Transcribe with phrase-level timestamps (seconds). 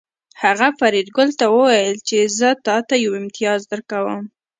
[0.43, 4.21] هغه فریدګل ته وویل چې زه تاته یو امتیاز درکوم